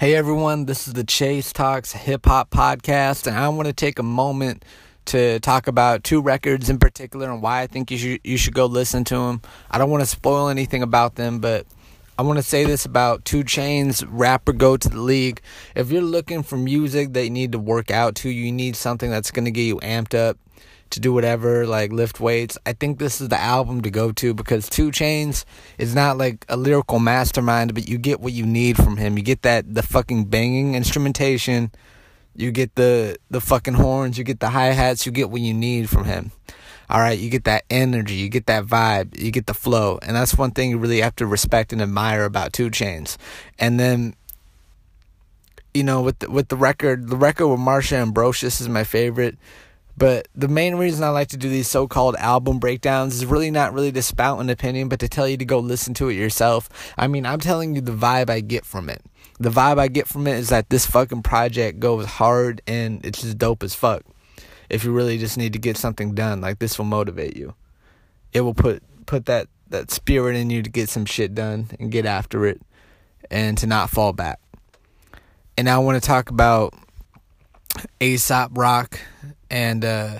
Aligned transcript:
Hey 0.00 0.14
everyone, 0.14 0.66
this 0.66 0.86
is 0.86 0.94
the 0.94 1.02
Chase 1.02 1.52
Talks 1.52 1.90
Hip 1.90 2.24
Hop 2.26 2.50
Podcast, 2.50 3.26
and 3.26 3.36
I 3.36 3.48
want 3.48 3.66
to 3.66 3.72
take 3.72 3.98
a 3.98 4.04
moment 4.04 4.64
to 5.06 5.40
talk 5.40 5.66
about 5.66 6.04
two 6.04 6.22
records 6.22 6.70
in 6.70 6.78
particular 6.78 7.28
and 7.28 7.42
why 7.42 7.62
I 7.62 7.66
think 7.66 7.90
you 7.90 7.98
should 7.98 8.20
you 8.22 8.36
should 8.36 8.54
go 8.54 8.66
listen 8.66 9.02
to 9.06 9.16
them. 9.16 9.42
I 9.68 9.76
don't 9.76 9.90
want 9.90 10.02
to 10.02 10.06
spoil 10.06 10.50
anything 10.50 10.84
about 10.84 11.16
them, 11.16 11.40
but 11.40 11.66
I 12.16 12.22
want 12.22 12.38
to 12.38 12.44
say 12.44 12.64
this 12.64 12.84
about 12.84 13.24
2 13.24 13.42
Chainz 13.42 14.06
Rap 14.08 14.48
or 14.48 14.52
Go 14.52 14.76
to 14.76 14.88
the 14.88 15.00
League. 15.00 15.40
If 15.74 15.90
you're 15.90 16.00
looking 16.00 16.44
for 16.44 16.56
music 16.56 17.12
that 17.14 17.24
you 17.24 17.30
need 17.30 17.50
to 17.50 17.58
work 17.58 17.90
out 17.90 18.14
to, 18.16 18.30
you 18.30 18.52
need 18.52 18.76
something 18.76 19.10
that's 19.10 19.32
going 19.32 19.46
to 19.46 19.50
get 19.50 19.62
you 19.62 19.78
amped 19.78 20.16
up 20.16 20.38
to 20.90 21.00
do 21.00 21.12
whatever, 21.12 21.66
like 21.66 21.92
lift 21.92 22.20
weights. 22.20 22.58
I 22.66 22.72
think 22.72 22.98
this 22.98 23.20
is 23.20 23.28
the 23.28 23.40
album 23.40 23.82
to 23.82 23.90
go 23.90 24.12
to 24.12 24.34
because 24.34 24.68
2 24.68 24.90
Chainz 24.90 25.44
is 25.78 25.94
not 25.94 26.18
like 26.18 26.44
a 26.48 26.56
lyrical 26.56 26.98
mastermind, 26.98 27.74
but 27.74 27.88
you 27.88 27.98
get 27.98 28.20
what 28.20 28.32
you 28.32 28.46
need 28.46 28.76
from 28.76 28.96
him. 28.96 29.16
You 29.16 29.24
get 29.24 29.42
that 29.42 29.74
the 29.74 29.82
fucking 29.82 30.24
banging 30.26 30.74
instrumentation, 30.74 31.70
you 32.34 32.50
get 32.50 32.74
the 32.74 33.16
the 33.30 33.40
fucking 33.40 33.74
horns, 33.74 34.18
you 34.18 34.24
get 34.24 34.40
the 34.40 34.50
hi 34.50 34.66
hats, 34.66 35.06
you 35.06 35.12
get 35.12 35.30
what 35.30 35.40
you 35.40 35.54
need 35.54 35.88
from 35.88 36.04
him. 36.04 36.32
All 36.90 37.00
right, 37.00 37.18
you 37.18 37.28
get 37.28 37.44
that 37.44 37.64
energy, 37.68 38.14
you 38.14 38.30
get 38.30 38.46
that 38.46 38.64
vibe, 38.64 39.20
you 39.20 39.30
get 39.30 39.46
the 39.46 39.54
flow, 39.54 39.98
and 40.02 40.16
that's 40.16 40.38
one 40.38 40.52
thing 40.52 40.70
you 40.70 40.78
really 40.78 41.02
have 41.02 41.16
to 41.16 41.26
respect 41.26 41.72
and 41.72 41.82
admire 41.82 42.24
about 42.24 42.52
2 42.54 42.70
Chainz. 42.70 43.16
And 43.58 43.78
then 43.78 44.14
you 45.74 45.84
know, 45.84 46.02
with 46.02 46.18
the, 46.18 46.30
with 46.30 46.48
the 46.48 46.56
record, 46.56 47.08
the 47.08 47.16
record 47.16 47.48
with 47.48 47.60
Marsha 47.60 47.92
Ambrosius 47.92 48.60
is 48.60 48.68
my 48.68 48.84
favorite 48.84 49.38
but 49.98 50.28
the 50.34 50.46
main 50.46 50.76
reason 50.76 51.02
I 51.02 51.08
like 51.08 51.28
to 51.28 51.36
do 51.36 51.48
these 51.48 51.66
so 51.66 51.88
called 51.88 52.14
album 52.16 52.60
breakdowns 52.60 53.16
is 53.16 53.26
really 53.26 53.50
not 53.50 53.72
really 53.72 53.90
to 53.90 54.02
spout 54.02 54.40
an 54.40 54.48
opinion, 54.48 54.88
but 54.88 55.00
to 55.00 55.08
tell 55.08 55.26
you 55.26 55.36
to 55.36 55.44
go 55.44 55.58
listen 55.58 55.92
to 55.94 56.08
it 56.08 56.14
yourself. 56.14 56.68
I 56.96 57.08
mean, 57.08 57.26
I'm 57.26 57.40
telling 57.40 57.74
you 57.74 57.80
the 57.80 57.92
vibe 57.92 58.30
I 58.30 58.38
get 58.40 58.64
from 58.64 58.88
it. 58.88 59.02
The 59.40 59.50
vibe 59.50 59.78
I 59.78 59.88
get 59.88 60.06
from 60.06 60.28
it 60.28 60.36
is 60.36 60.50
that 60.50 60.70
this 60.70 60.86
fucking 60.86 61.22
project 61.22 61.80
goes 61.80 62.06
hard 62.06 62.62
and 62.68 63.04
it's 63.04 63.22
just 63.22 63.38
dope 63.38 63.64
as 63.64 63.74
fuck. 63.74 64.02
If 64.70 64.84
you 64.84 64.92
really 64.92 65.18
just 65.18 65.36
need 65.36 65.52
to 65.54 65.58
get 65.58 65.76
something 65.76 66.14
done, 66.14 66.40
like 66.40 66.60
this 66.60 66.78
will 66.78 66.84
motivate 66.84 67.36
you. 67.36 67.54
It 68.32 68.42
will 68.42 68.54
put 68.54 68.82
put 69.06 69.26
that 69.26 69.48
that 69.70 69.90
spirit 69.90 70.36
in 70.36 70.50
you 70.50 70.62
to 70.62 70.70
get 70.70 70.88
some 70.88 71.06
shit 71.06 71.34
done 71.34 71.70
and 71.80 71.90
get 71.90 72.06
after 72.06 72.46
it 72.46 72.60
and 73.30 73.58
to 73.58 73.66
not 73.66 73.90
fall 73.90 74.12
back. 74.12 74.38
And 75.56 75.68
I 75.68 75.78
want 75.78 76.00
to 76.00 76.06
talk 76.06 76.30
about 76.30 76.72
Aesop 78.00 78.56
Rock 78.56 79.00
and 79.50 79.84
uh, 79.84 80.18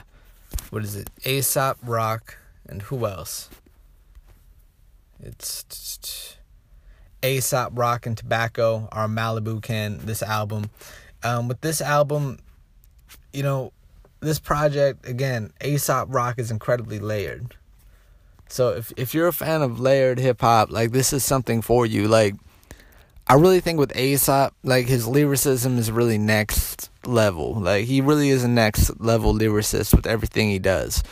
what 0.70 0.84
is 0.84 0.96
it? 0.96 1.10
Aesop 1.24 1.78
Rock 1.82 2.38
and 2.68 2.82
who 2.82 3.06
else? 3.06 3.48
It's 5.20 6.36
Aesop 7.22 7.72
Rock 7.74 8.06
and 8.06 8.16
Tobacco, 8.16 8.88
our 8.92 9.08
Malibu 9.08 9.62
Ken. 9.62 9.98
This 10.04 10.22
album, 10.22 10.70
um, 11.22 11.48
with 11.48 11.60
this 11.60 11.80
album, 11.80 12.38
you 13.32 13.42
know, 13.42 13.72
this 14.20 14.38
project 14.38 15.08
again, 15.08 15.52
Aesop 15.64 16.08
Rock 16.10 16.38
is 16.38 16.50
incredibly 16.50 16.98
layered. 16.98 17.56
So 18.48 18.70
if 18.70 18.92
if 18.96 19.14
you're 19.14 19.28
a 19.28 19.32
fan 19.32 19.62
of 19.62 19.78
layered 19.78 20.18
hip 20.18 20.40
hop, 20.40 20.70
like 20.70 20.92
this 20.92 21.12
is 21.12 21.24
something 21.24 21.60
for 21.62 21.84
you. 21.84 22.08
Like 22.08 22.34
I 23.30 23.34
really 23.34 23.60
think 23.60 23.78
with 23.78 23.94
Aesop, 23.94 24.54
like 24.62 24.86
his 24.86 25.06
lyricism 25.06 25.78
is 25.78 25.90
really 25.90 26.16
next 26.16 26.90
level. 27.04 27.54
Like 27.54 27.84
he 27.84 28.00
really 28.00 28.30
is 28.30 28.42
a 28.42 28.48
next 28.48 28.98
level 29.00 29.34
lyricist 29.34 29.94
with 29.94 30.06
everything 30.06 30.48
he 30.48 30.58
does. 30.58 31.02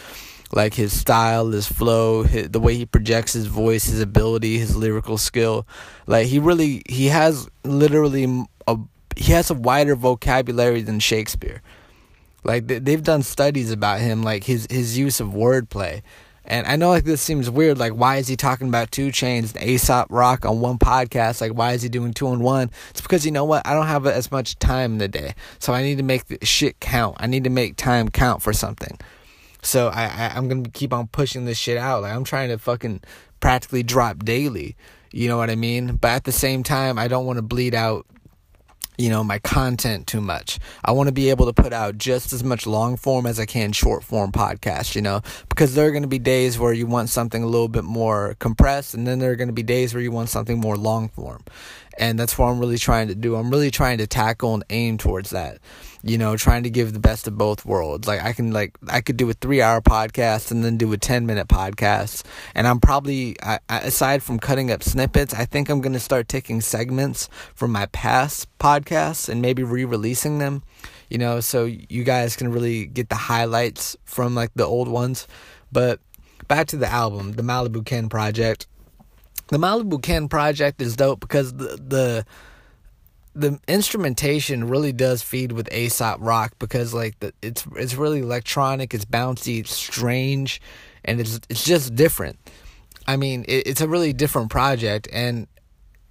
Like 0.53 0.75
his 0.75 0.99
style, 0.99 1.51
his 1.51 1.67
flow, 1.67 2.23
his, 2.23 2.51
the 2.51 2.61
way 2.61 2.75
he 2.75 2.87
projects 2.87 3.35
his 3.35 3.47
voice, 3.47 3.85
his 3.85 4.01
ability, 4.01 4.59
his 4.59 4.77
lyrical 4.77 5.19
skill. 5.19 5.67
Like 6.07 6.29
he 6.29 6.39
really 6.39 6.83
he 6.89 7.07
has 7.07 7.49
literally 7.65 8.47
a 8.67 8.79
he 9.17 9.33
has 9.33 9.51
a 9.51 9.55
wider 9.55 9.95
vocabulary 9.95 10.81
than 10.81 11.01
Shakespeare. 11.01 11.61
Like 12.45 12.67
they've 12.67 13.03
done 13.03 13.25
studies 13.25 13.71
about 13.73 14.01
him, 14.01 14.23
like 14.23 14.45
his 14.45 14.67
his 14.71 14.97
use 14.97 15.21
of 15.21 15.29
wordplay. 15.29 16.01
And 16.47 16.67
I 16.67 16.77
know 16.77 16.91
like 16.91 17.05
this 17.05 17.21
seems 17.21 17.51
weird. 17.51 17.79
Like, 17.79 17.93
why 17.93 18.17
is 18.17 18.29
he 18.29 18.37
talking 18.37 18.69
about 18.69 18.91
2 18.93 19.09
Chainz 19.09 19.55
and 19.55 19.65
Aesop 19.65 20.07
Rock 20.11 20.45
on 20.45 20.61
one 20.61 20.79
podcast? 20.79 21.41
Like, 21.41 21.53
why 21.53 21.73
is 21.73 21.83
he 21.83 21.89
doing 21.89 22.13
two 22.13 22.29
on 22.29 22.41
one? 22.41 22.71
It's 22.91 23.01
because 23.01 23.27
you 23.27 23.33
know 23.33 23.45
what? 23.45 23.67
I 23.67 23.75
don't 23.75 23.87
have 23.87 24.07
as 24.07 24.31
much 24.31 24.59
time 24.59 24.93
in 24.93 24.99
the 24.99 25.09
day, 25.09 25.35
so 25.59 25.73
I 25.73 25.83
need 25.83 25.97
to 25.99 26.05
make 26.05 26.27
the 26.27 26.39
shit 26.45 26.79
count. 26.81 27.17
I 27.19 27.27
need 27.27 27.45
to 27.45 27.51
make 27.51 27.77
time 27.77 28.09
count 28.09 28.43
for 28.43 28.53
something. 28.53 28.99
So 29.63 29.89
I, 29.89 30.05
I 30.05 30.33
I'm 30.37 30.49
gonna 30.49 30.69
keep 30.69 30.93
on 30.93 31.09
pushing 31.09 31.45
this 31.45 31.59
shit 31.59 31.77
out. 31.77 32.03
Like 32.03 32.15
I'm 32.15 32.25
trying 32.25 32.51
to 32.51 32.59
fucking 32.59 33.01
practically 33.41 33.83
drop 33.83 34.25
daily. 34.25 34.77
You 35.13 35.29
know 35.29 35.39
what 35.39 35.51
I 35.51 35.57
mean? 35.57 35.97
But 35.97 36.09
at 36.09 36.25
the 36.25 36.33
same 36.33 36.63
time, 36.63 36.99
I 36.99 37.09
don't 37.09 37.27
want 37.27 37.39
to 37.39 37.43
bleed 37.43 37.75
out 37.75 38.07
you 38.99 39.09
know 39.11 39.23
my 39.23 39.39
content 39.39 40.07
too 40.07 40.21
much. 40.21 40.59
I 40.85 40.93
want 40.93 41.09
to 41.09 41.13
be 41.13 41.31
able 41.31 41.47
to 41.47 41.53
put 41.53 41.73
out 41.73 41.99
just 41.99 42.33
as 42.33 42.43
much 42.43 42.67
long 42.67 42.97
form 42.97 43.27
as 43.27 43.39
i 43.39 43.47
can 43.47 43.73
short 43.73 44.03
form 44.03 44.33
podcast 44.33 44.95
you 44.95 45.03
know? 45.03 45.23
Because 45.49 45.75
there 45.75 45.87
are 45.87 45.91
going 45.91 46.03
to 46.03 46.09
be 46.09 46.19
days 46.19 46.59
where 46.59 46.73
you 46.73 46.87
want 46.87 47.09
something 47.09 47.43
a 47.43 47.47
little 47.47 47.69
bit 47.69 47.85
more 47.85 48.37
compressed 48.39 48.95
and 48.95 49.07
then 49.07 49.19
there 49.19 49.31
are 49.31 49.37
going 49.37 49.49
to 49.49 49.55
be 49.55 49.63
days 49.63 49.95
where 49.95 50.03
you 50.03 50.11
want 50.11 50.29
something 50.29 50.59
more 50.59 50.77
long 50.77 51.09
form 51.09 51.43
and 51.99 52.19
that's 52.19 52.37
what 52.39 52.47
i'm 52.47 52.59
really 52.59 52.79
trying 52.79 53.09
to 53.09 53.15
do 53.15 53.37
i'm 53.37 53.51
really 53.51 53.71
trying 53.71 53.99
to 53.99 54.07
tackle 54.07 54.55
and 54.55 54.65
aim 54.71 54.99
towards 54.99 55.31
that 55.31 55.59
you 56.07 56.19
know, 56.19 56.37
trying 56.37 56.63
to 56.63 56.71
give 56.71 56.93
the 56.93 57.01
best 57.01 57.27
of 57.27 57.37
both 57.37 57.67
worlds. 57.67 58.07
Like 58.07 58.23
I 58.23 58.33
can 58.33 58.53
like 58.53 58.79
I 58.89 59.01
could 59.01 59.17
do 59.17 59.29
a 59.29 59.35
3-hour 59.35 59.81
podcast 59.81 60.53
and 60.53 60.65
then 60.65 60.77
do 60.77 60.93
a 60.93 60.97
10-minute 60.97 61.49
podcast. 61.49 62.23
And 62.55 62.69
I'm 62.69 62.79
probably 62.79 63.37
I, 63.43 63.59
aside 63.69 64.23
from 64.23 64.39
cutting 64.39 64.71
up 64.71 64.85
snippets, 64.85 65.35
I 65.35 65.45
think 65.45 65.69
I'm 65.69 65.81
going 65.81 65.95
to 65.95 66.01
start 66.01 66.29
taking 66.29 66.61
segments 66.61 67.29
from 67.55 67.73
my 67.73 67.87
past 67.87 68.47
podcasts 68.59 69.29
and 69.29 69.43
maybe 69.43 69.65
re-releasing 69.65 70.39
them, 70.39 70.63
you 71.11 71.19
know, 71.19 71.41
so 71.41 71.65
you 71.65 72.05
guys 72.05 72.37
can 72.37 72.53
really 72.53 72.87
get 72.87 73.09
the 73.09 73.17
highlights 73.17 73.97
from 74.05 74.37
like 74.37 74.53
the 74.55 74.65
old 74.65 74.87
ones. 74.87 75.27
But 75.73 75.99
back 76.47 76.69
to 76.69 76.77
the 76.77 76.89
album, 76.89 77.33
the 77.33 77.43
Malibu 77.43 77.85
Ken 77.85 78.09
project. 78.09 78.69
The 79.49 79.59
Malibu 79.59 80.03
Ken 80.03 80.29
project 80.29 80.83
is 80.83 80.97
dope 80.97 81.21
because 81.21 81.53
the 81.55 81.77
the 81.77 82.27
the 83.35 83.61
instrumentation 83.69 84.67
really 84.67 84.93
does 84.93 85.23
feed 85.23 85.53
with 85.53 85.73
Aesop 85.73 86.19
Rock 86.21 86.55
because 86.59 86.95
like 86.95 87.21
the, 87.21 87.33
it's 87.43 87.65
it's 87.77 87.95
really 87.95 88.21
electronic, 88.21 88.95
it's 88.95 89.05
bouncy, 89.05 89.61
it's 89.61 89.75
strange, 89.75 90.61
and 91.05 91.21
it's 91.21 91.41
it's 91.49 91.65
just 91.65 91.95
different. 91.95 92.39
I 93.07 93.17
mean, 93.17 93.45
it, 93.47 93.67
it's 93.69 93.81
a 93.81 93.89
really 93.89 94.13
different 94.13 94.51
project, 94.51 95.07
and 95.13 95.47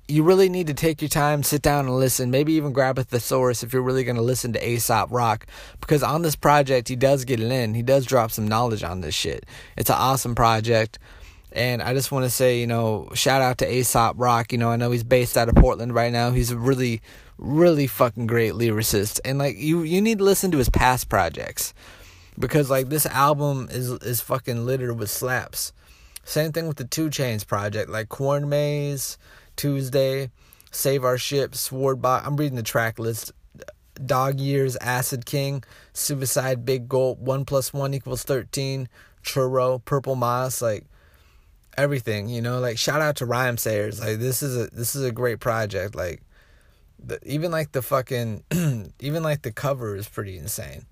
you 0.08 0.24
really 0.24 0.50
need 0.50 0.68
to 0.68 0.74
take 0.74 1.02
your 1.02 1.10
time, 1.10 1.42
sit 1.42 1.64
down 1.64 1.88
and 1.88 1.96
listen. 1.98 2.30
Maybe 2.30 2.54
even 2.54 2.72
grab 2.72 3.00
a 3.00 3.04
thesaurus 3.04 3.64
if 3.64 3.74
you're 3.74 3.82
really 3.82 4.04
going 4.04 4.18
to 4.18 4.22
listen 4.22 4.54
to 4.54 4.70
Aesop 4.70 5.12
Rock, 5.12 5.48
because 5.82 6.04
on 6.04 6.22
this 6.22 6.36
project 6.36 6.88
he 6.88 6.96
does 6.96 7.26
get 7.26 7.40
it 7.40 7.52
in. 7.52 7.74
He 7.74 7.82
does 7.82 8.06
drop 8.06 8.32
some 8.32 8.48
knowledge 8.48 8.84
on 8.84 9.02
this 9.02 9.16
shit. 9.16 9.46
It's 9.76 9.90
an 9.90 9.98
awesome 9.98 10.36
project. 10.36 11.00
And 11.56 11.82
I 11.82 11.94
just 11.94 12.12
want 12.12 12.26
to 12.26 12.30
say, 12.30 12.60
you 12.60 12.68
know, 12.68 13.10
shout 13.14 13.42
out 13.42 13.60
to 13.60 13.74
Aesop 13.74 14.16
Rock. 14.20 14.52
You 14.52 14.58
know, 14.58 14.70
I 14.70 14.76
know 14.76 14.92
he's 14.92 15.06
based 15.06 15.38
out 15.38 15.48
of 15.48 15.56
Portland 15.56 15.96
right 15.96 16.12
now. 16.12 16.32
He's 16.32 16.52
a 16.52 16.58
really, 16.58 17.02
really 17.38 17.88
fucking 17.88 18.28
great 18.28 18.54
lyricist. 18.54 19.22
And 19.24 19.40
like 19.40 19.56
you 19.58 19.84
you 19.84 20.02
need 20.02 20.18
to 20.18 20.26
listen 20.26 20.52
to 20.52 20.58
his 20.58 20.70
past 20.70 21.08
projects. 21.08 21.74
Because 22.38 22.70
like 22.70 22.90
this 22.90 23.06
album 23.06 23.70
is 23.72 23.90
is 23.90 24.20
fucking 24.20 24.66
littered 24.66 25.00
with 25.00 25.10
slaps. 25.10 25.72
Same 26.26 26.52
thing 26.52 26.68
with 26.68 26.76
the 26.76 26.84
2 26.84 27.10
Chainz 27.10 27.48
project, 27.48 27.90
like 27.90 28.10
Corn 28.10 28.50
Maze, 28.50 29.18
Tuesday, 29.56 30.32
Save 30.72 31.06
Our 31.06 31.18
Ship, 31.18 31.56
Sword 31.56 32.02
Box. 32.02 32.28
I'm 32.28 32.36
reading 32.36 32.58
the 32.58 32.64
track 32.64 33.00
list. 33.00 33.32
Dog 34.06 34.42
Years, 34.42 34.76
Acid 34.82 35.26
King, 35.26 35.64
Suicide, 35.94 36.66
Big 36.66 36.90
Gulp, 36.90 37.20
One 37.20 37.46
Plus 37.46 37.72
One 37.72 37.94
equals 37.94 38.24
Thirteen, 38.24 38.90
Churro, 39.24 39.84
Purple 39.86 40.16
Moss, 40.16 40.62
like 40.62 40.84
everything, 41.78 42.30
you 42.30 42.42
know, 42.42 42.60
like 42.60 42.78
shout 42.78 43.02
out 43.02 43.18
to 43.18 43.26
Rhymesayers. 43.26 44.00
Like 44.00 44.20
this 44.20 44.42
is 44.42 44.56
a 44.56 44.68
this 44.76 44.96
is 44.96 45.04
a 45.04 45.12
great 45.12 45.40
project. 45.40 45.96
Like 45.96 46.22
the, 47.04 47.20
even 47.26 47.52
like 47.52 47.72
the 47.72 47.82
fucking 47.82 48.44
even 49.00 49.24
like 49.24 49.42
the 49.42 49.52
cover 49.52 49.96
is 49.96 50.08
pretty 50.08 50.38
insane. 50.38 50.86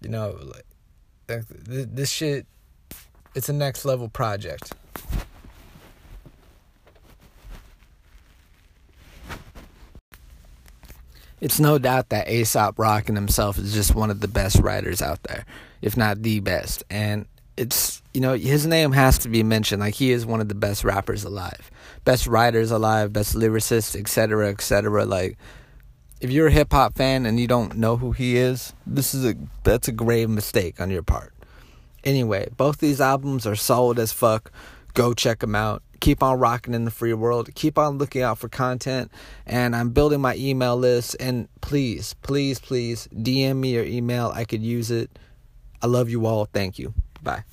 You 0.00 0.08
know, 0.08 0.38
like, 0.42 0.66
like 1.28 1.44
this 1.48 2.10
shit 2.10 2.46
it's 3.34 3.50
a 3.50 3.52
next 3.52 3.84
level 3.84 4.08
project. 4.08 4.72
It's 11.38 11.60
no 11.60 11.78
doubt 11.78 12.08
that 12.08 12.30
Aesop 12.30 12.78
Rock 12.78 13.08
and 13.10 13.16
himself 13.16 13.58
is 13.58 13.74
just 13.74 13.94
one 13.94 14.10
of 14.10 14.20
the 14.20 14.28
best 14.28 14.58
writers 14.58 15.02
out 15.02 15.22
there, 15.24 15.44
if 15.82 15.94
not 15.94 16.22
the 16.22 16.40
best. 16.40 16.82
And 16.88 17.26
it's 17.58 17.95
you 18.16 18.22
know 18.22 18.32
his 18.32 18.66
name 18.66 18.92
has 18.92 19.18
to 19.18 19.28
be 19.28 19.42
mentioned 19.42 19.80
like 19.80 19.92
he 19.92 20.10
is 20.10 20.24
one 20.24 20.40
of 20.40 20.48
the 20.48 20.54
best 20.54 20.84
rappers 20.84 21.22
alive 21.22 21.70
best 22.06 22.26
writers 22.26 22.70
alive 22.70 23.12
best 23.12 23.34
lyricists 23.34 23.94
etc 23.94 24.48
etc 24.48 25.04
like 25.04 25.36
if 26.22 26.30
you're 26.30 26.46
a 26.46 26.50
hip 26.50 26.72
hop 26.72 26.96
fan 26.96 27.26
and 27.26 27.38
you 27.38 27.46
don't 27.46 27.76
know 27.76 27.98
who 27.98 28.12
he 28.12 28.38
is 28.38 28.72
this 28.86 29.12
is 29.14 29.22
a 29.26 29.34
that's 29.64 29.86
a 29.86 29.92
grave 29.92 30.30
mistake 30.30 30.80
on 30.80 30.90
your 30.90 31.02
part 31.02 31.34
anyway 32.04 32.48
both 32.56 32.78
these 32.78 33.02
albums 33.02 33.46
are 33.46 33.54
solid 33.54 33.98
as 33.98 34.14
fuck 34.14 34.50
go 34.94 35.12
check 35.12 35.40
them 35.40 35.54
out 35.54 35.82
keep 36.00 36.22
on 36.22 36.38
rocking 36.38 36.74
in 36.74 36.84
the 36.84 36.90
free 36.90 37.14
world. 37.14 37.48
Keep 37.54 37.78
on 37.78 37.96
looking 37.96 38.20
out 38.20 38.36
for 38.36 38.50
content. 38.50 39.10
And 39.46 39.74
I'm 39.74 39.90
building 39.90 40.20
my 40.20 40.36
email 40.36 40.76
list. 40.76 41.16
And 41.18 41.48
please, 41.62 42.14
please, 42.22 42.58
please 42.58 43.08
DM 43.14 43.56
me 43.56 43.72
your 43.72 43.84
email. 43.84 44.30
I 44.34 44.44
could 44.44 44.62
use 44.62 44.90
it. 44.90 45.18
I 45.80 45.86
love 45.86 46.10
you 46.10 46.26
all. 46.26 46.44
Thank 46.44 46.78
you. 46.78 46.92
Bye. 47.22 47.44